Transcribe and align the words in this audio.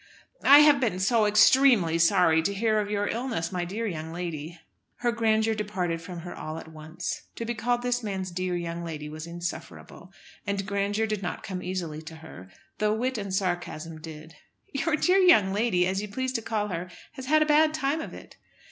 "I 0.43 0.61
have 0.61 0.79
been 0.79 0.97
so 0.99 1.27
extremely 1.27 1.99
sorry 1.99 2.41
to 2.41 2.53
hear 2.55 2.79
of 2.79 2.89
your 2.89 3.07
illness, 3.07 3.51
my 3.51 3.65
dear 3.65 3.85
young 3.85 4.11
lady." 4.11 4.59
Her 4.95 5.11
grandeur 5.11 5.53
departed 5.53 6.01
from 6.01 6.21
her 6.21 6.33
all 6.35 6.57
at 6.57 6.69
once. 6.69 7.27
To 7.35 7.45
be 7.45 7.53
called 7.53 7.83
this 7.83 8.01
man's 8.01 8.31
"dear 8.31 8.55
young 8.55 8.83
lady" 8.83 9.09
was 9.09 9.27
insufferable. 9.27 10.11
And 10.47 10.65
grandeur 10.65 11.05
did 11.05 11.21
not 11.21 11.43
come 11.43 11.61
easily 11.61 12.01
to 12.01 12.15
her, 12.15 12.49
though 12.79 12.95
wit 12.95 13.19
and 13.19 13.31
sarcasm 13.31 14.01
did. 14.01 14.35
"Your 14.73 14.95
dear 14.95 15.19
young 15.19 15.53
lady, 15.53 15.85
as 15.85 16.01
you 16.01 16.07
please 16.07 16.33
to 16.33 16.41
call 16.41 16.69
her, 16.69 16.89
has 17.11 17.27
had 17.27 17.43
a 17.43 17.45
bad 17.45 17.71
time 17.71 18.01
of 18.01 18.11
it." 18.11 18.37